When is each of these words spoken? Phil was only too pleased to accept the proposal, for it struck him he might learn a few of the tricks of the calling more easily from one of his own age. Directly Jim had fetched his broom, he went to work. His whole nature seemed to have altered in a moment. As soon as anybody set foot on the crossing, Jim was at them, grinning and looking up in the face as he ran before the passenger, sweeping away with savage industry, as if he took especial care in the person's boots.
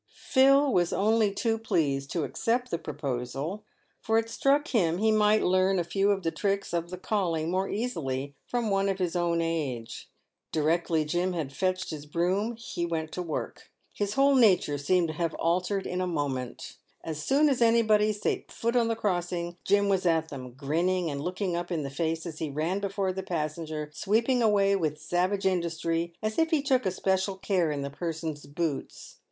Phil 0.15 0.73
was 0.73 0.91
only 0.91 1.31
too 1.31 1.59
pleased 1.59 2.09
to 2.09 2.23
accept 2.23 2.71
the 2.71 2.79
proposal, 2.79 3.63
for 4.01 4.17
it 4.17 4.31
struck 4.31 4.69
him 4.69 4.97
he 4.97 5.11
might 5.11 5.43
learn 5.43 5.77
a 5.77 5.83
few 5.83 6.09
of 6.09 6.23
the 6.23 6.31
tricks 6.31 6.73
of 6.73 6.89
the 6.89 6.97
calling 6.97 7.51
more 7.51 7.69
easily 7.69 8.33
from 8.47 8.71
one 8.71 8.89
of 8.89 8.97
his 8.97 9.15
own 9.15 9.43
age. 9.43 10.09
Directly 10.51 11.05
Jim 11.05 11.33
had 11.33 11.53
fetched 11.53 11.91
his 11.91 12.07
broom, 12.07 12.55
he 12.55 12.83
went 12.83 13.11
to 13.11 13.21
work. 13.21 13.69
His 13.93 14.15
whole 14.15 14.33
nature 14.33 14.79
seemed 14.79 15.09
to 15.09 15.13
have 15.13 15.35
altered 15.35 15.85
in 15.85 16.01
a 16.01 16.07
moment. 16.07 16.77
As 17.03 17.21
soon 17.23 17.47
as 17.47 17.61
anybody 17.61 18.11
set 18.11 18.51
foot 18.51 18.75
on 18.75 18.87
the 18.87 18.95
crossing, 18.95 19.55
Jim 19.63 19.87
was 19.87 20.07
at 20.07 20.29
them, 20.29 20.53
grinning 20.53 21.11
and 21.11 21.21
looking 21.21 21.55
up 21.55 21.71
in 21.71 21.83
the 21.83 21.91
face 21.91 22.25
as 22.25 22.39
he 22.39 22.49
ran 22.49 22.79
before 22.79 23.13
the 23.13 23.21
passenger, 23.21 23.91
sweeping 23.93 24.41
away 24.41 24.75
with 24.75 24.97
savage 24.99 25.45
industry, 25.45 26.15
as 26.23 26.39
if 26.39 26.49
he 26.49 26.63
took 26.63 26.87
especial 26.87 27.35
care 27.37 27.69
in 27.69 27.83
the 27.83 27.91
person's 27.91 28.47
boots. 28.47 29.17